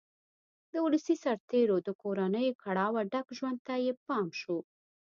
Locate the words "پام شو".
4.05-4.57